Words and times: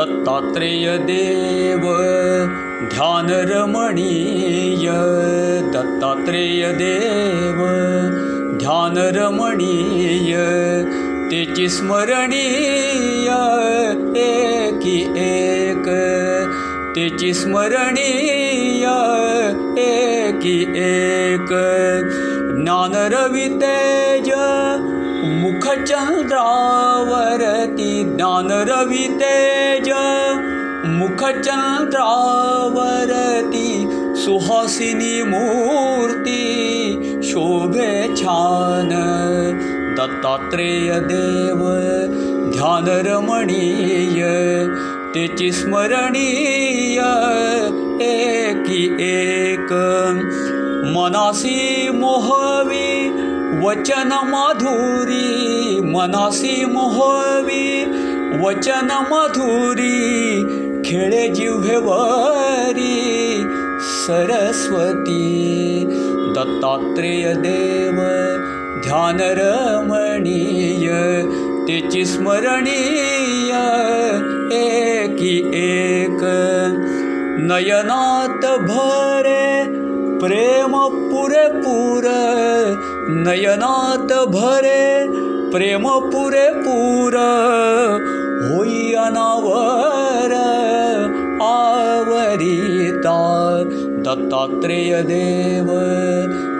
दत्तात्रेयदेव 0.00 1.82
ध्यानरमणीय 2.92 4.86
दत्तात्रेयदेव 5.74 7.58
ध्यानरमणीय 8.60 10.36
तेची 11.30 11.68
स्मरणीय 11.76 13.28
एकी 14.22 14.98
एक 15.26 15.88
तेची 16.96 17.32
स्मरणीय 17.34 18.86
एकी 19.84 20.58
एक 20.86 21.52
ज्ञानरवितेज 22.62 24.30
मुखचन्द्रावरति 25.50 27.92
ज्ञानरवितेज 28.16 29.88
मुखचन्द्रावरति 30.86 33.70
सुहासिनी 34.24 35.22
मूर्ति 35.22 36.44
शोभे 37.24 37.92
छान। 38.16 38.90
दत्तात्रेयदेव 39.98 41.60
ध्यानरमणीय 42.52 44.22
तेची 45.14 45.50
स्मरणीय 45.52 47.00
एकी 48.10 48.84
एक। 49.10 49.70
मनासी 50.94 51.90
मोहवी 51.90 52.90
वचन 53.62 54.12
माधुरी 54.24 55.80
मनासी 55.84 56.64
मोहवी 56.64 57.84
वचन 58.42 58.90
माधुरी 59.10 59.96
खेळे 60.84 61.26
जिव्हेवरी 61.34 62.96
सरस्वती 63.96 65.26
दत्तात्रेय 66.36 67.32
देव 67.42 67.98
ध्यानरमणीय 68.84 70.88
तेची 71.68 72.04
स्मरणीय 72.04 73.52
एकी 74.60 75.36
एक 75.62 76.24
नयनात 77.50 78.46
भरे 78.60 79.59
प्रेम 80.20 80.72
पुरेपूर 81.10 82.06
नयनात 83.26 84.12
भरे 84.32 84.82
प्रेम 85.52 85.86
पुरेपूर 86.12 87.16
होई 88.42 88.92
अनावर 89.04 90.34
आवरिता 91.46 93.16
दत्तात्रेय 94.06 95.00
देव 95.08 95.72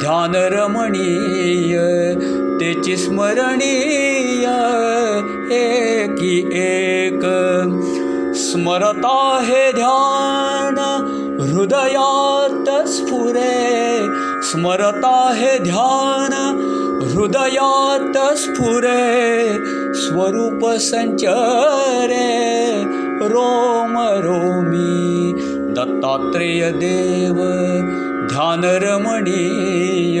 ध्यानरमणीय 0.00 1.76
तेची 2.60 2.96
स्मरणीय 2.96 4.46
एकी 5.56 6.38
एक 6.66 7.24
स्मरता 8.44 9.18
हे 9.46 9.70
ध्यान 9.72 10.78
हृदयात 11.40 12.25
स्फुरे 12.94 13.52
स्मरता 14.50 15.16
हे 15.36 15.58
ध्यान 15.58 16.34
हृदयात 17.12 18.16
स्फुरे 18.38 19.00
स्वरूप 20.02 20.64
संचरे 20.82 22.28
रोम 23.32 23.96
रोमी 24.26 25.32
दत्तात्रेय 25.76 26.70
देव 26.80 27.42
ध्यानरमणीय 28.30 30.20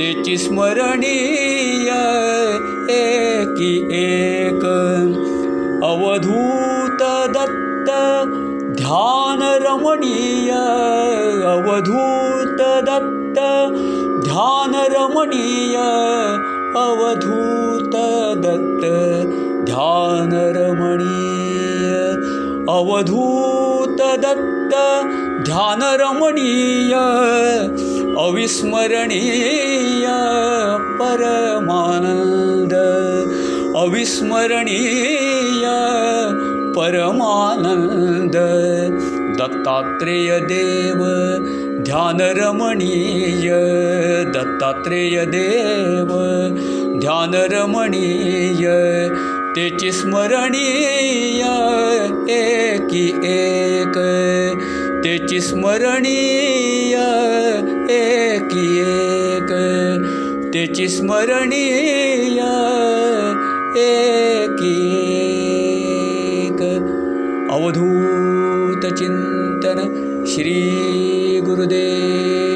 तेची 0.00 0.36
स्मरणीय 0.38 1.90
एकी 2.96 3.74
एक 4.02 4.64
अवधूत 5.84 7.02
दत्त 7.36 7.90
ध्यानरमणीय 9.70 10.50
अवधूत 11.48 12.60
दत्त 12.86 13.38
ध्यानरमणीय 14.24 15.76
अवधूत 16.80 17.94
दत्त 18.44 18.84
ध्यानरमणीय 19.70 21.12
अवधूत 22.74 24.02
दत्त 24.24 24.74
ध्यानरमणीय 25.46 26.94
अविस्मरणीय 28.24 30.06
परमानन्द 31.00 32.74
अविस्मरणीय 33.76 35.66
परमानन्द 36.76 38.36
दत्तात्रेय 39.40 40.38
देव 40.38 40.98
ध्यानरमणीय 41.82 43.50
दत्तात्रेय 44.24 45.24
देव 45.24 46.08
ध्यानरमणीय 47.00 48.66
तेची 49.56 49.92
स्मरणीय 49.92 51.42
एकी 52.32 53.06
एक। 53.24 53.96
तेची 55.04 55.40
स्मरणीय 55.40 56.94
एकी 57.90 58.80
एक। 58.80 59.52
तेची 60.54 60.88
स्मरणीय 60.88 62.40
एकी 63.80 64.76
एक। 66.36 66.62
अवधूत 67.50 68.29
चिंतन 68.90 69.78
श्री 70.26 70.54
गुरुदेव 71.44 72.49